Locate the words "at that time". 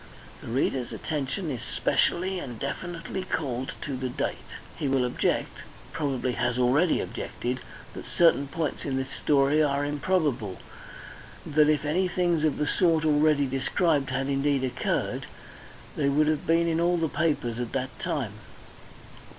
17.59-18.33